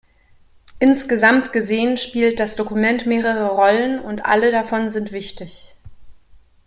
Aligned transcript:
Insgesamt 0.79 1.53
gesehen 1.53 1.95
spielt 1.95 2.39
das 2.39 2.55
Dokument 2.55 3.05
mehrere 3.05 3.49
Rollen 3.51 3.99
und 3.99 4.25
alle 4.25 4.51
davon 4.51 4.89
sind 4.89 5.11
wichtig. 5.11 5.75